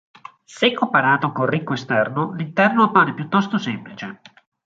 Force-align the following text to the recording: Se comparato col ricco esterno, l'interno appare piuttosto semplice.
Se 0.55 0.73
comparato 0.73 1.31
col 1.31 1.47
ricco 1.47 1.73
esterno, 1.73 2.33
l'interno 2.33 2.81
appare 2.85 3.13
piuttosto 3.13 3.59
semplice. 3.59 4.21